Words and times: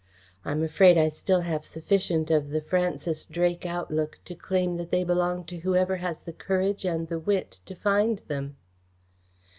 I 0.43 0.51
am 0.51 0.63
afraid 0.63 0.97
I 0.97 1.09
still 1.09 1.41
have 1.41 1.63
sufficient 1.63 2.31
of 2.31 2.49
the 2.49 2.59
Francis 2.63 3.23
Drake 3.23 3.67
outlook 3.67 4.17
to 4.25 4.33
claim 4.33 4.77
that 4.77 4.89
they 4.89 5.03
belong 5.03 5.43
to 5.43 5.57
whoever 5.59 5.97
has 5.97 6.21
the 6.21 6.33
courage 6.33 6.85
and 6.85 7.07
the 7.07 7.19
wit 7.19 7.59
to 7.67 7.75
find 7.75 8.17
them." 8.27 8.57